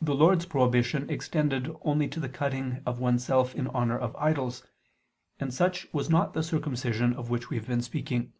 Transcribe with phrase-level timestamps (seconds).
[0.00, 4.64] The Lord's prohibition extended only to the cutting of oneself in honor of idols:
[5.40, 8.34] and such was not the circumcision of which we have been speaking.